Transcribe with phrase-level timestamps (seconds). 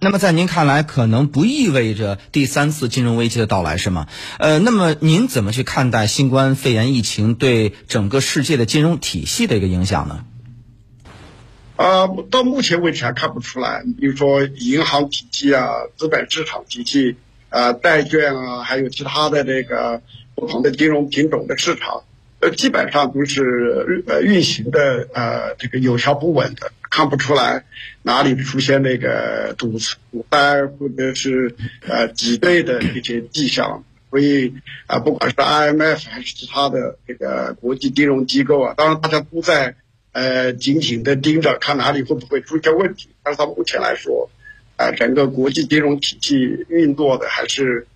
[0.00, 4.06] 那么在您看来，可能不意味着第三次金融危机的到来，是吗？
[4.38, 10.24] 呃，那么您怎么去看待新冠肺炎疫情对整个世界的金融体系的一个影响呢？
[11.76, 13.84] 啊，到目前为止还看不出来。
[14.00, 17.16] 比如说银行体系啊、资本市场体系
[17.50, 20.02] 啊、债券啊，还有其他的这个
[20.34, 22.02] 不同的金融品种的市场，
[22.40, 27.62] 呃，基本上都是呃运行的呃这个有条不紊的，看不出来
[28.02, 29.78] 哪里出现那个堵
[30.10, 31.54] 堵塞或者是
[31.86, 33.84] 呃挤兑的一些迹象。
[34.10, 34.52] 所以
[34.88, 39.76] 啊，不管是 IMF 还是其他的这个国际金融机构啊，当然大家都在。
[40.10, 43.10] 呃，紧紧的盯着看哪里会不会出现问题。
[43.22, 44.30] 但是到目前来说，
[44.76, 46.34] 呃，整个国际金融体系
[46.68, 47.86] 运作的还是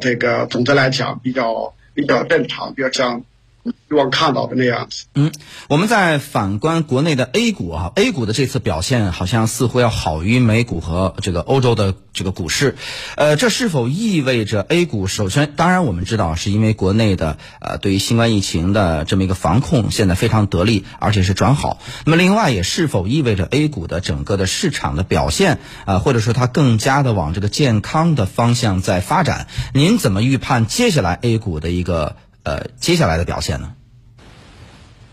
[0.00, 3.24] 这个总的来讲比较比较正常，比较像。
[3.64, 5.04] 希望看到的那样子。
[5.14, 5.32] 嗯，
[5.68, 12.76] 我们在反观国内的 A 股啊，A 股的这次表现好像似乎要好于美股和这个欧洲的这个股市。
[13.16, 21.80] 呃，这是否意味着 A 股首先，当然我们知道是因为国内的呃对于新冠疫情的这么一个防控现在非常得力，而且是转好。
[22.06, 29.48] 那么另外也是否意味着 A 股的整个的市场的表现啊，或者说它更加的往这个健康的方向在发展？
[29.74, 32.16] 您怎么预判接下来 A 股的一个？
[32.42, 33.74] 呃，接下来的表现呢？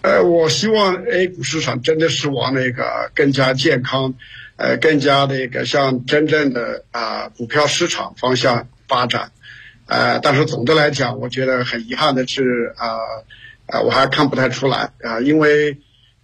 [0.02, 4.14] 呃，我希望 A 股市场真的是往那个更加健康，
[4.56, 9.31] 呃，更加那个像真正的啊股票市场方向发展。
[9.88, 12.88] 呃，但是总的来讲，我觉得很遗憾的是啊
[13.66, 15.78] 啊，我还看不太出来啊，因为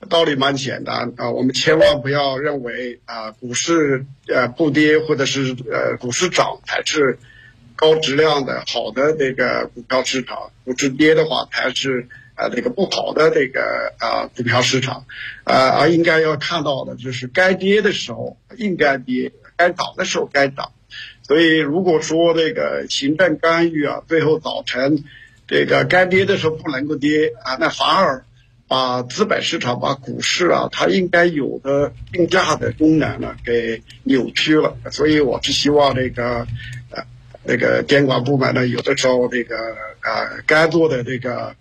[0.08, 7.20] 道理蛮简单啊，我们千万不要认为啊股市呃不跌或者是呃股市涨才是。
[7.84, 15.06] 高质量的好的这个股票市场，股市跌的话才是呃这个不好的这个啊股票市场，
[15.44, 20.72] 呃而应该要看到的就是该跌的时候应该跌，该涨的时候该涨。
[21.23, 25.03] 所以如果说这个行政干预啊，最后造成
[25.45, 28.24] 这个该跌的时候不能够跌啊，那反而
[28.69, 34.78] 把资本市场、把股市啊它应该有的定价的功能呢给扭曲了。
[34.90, 36.47] 所以我是希望这个。
[37.46, 39.56] 那个监管部门呢，有的时候那个
[40.02, 41.56] 呃，该做的这个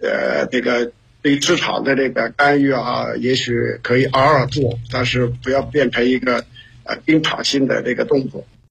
[0.00, 0.92] 呃，这个
[1.22, 3.52] 对市场的这个干预啊，也许
[3.82, 6.44] 可以偶尔做，但是不要变成一个
[6.84, 8.46] 呃经常性的这个动作。